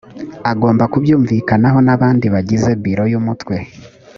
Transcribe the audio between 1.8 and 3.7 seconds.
n ‘abandi bagize biro y ‘umutwe.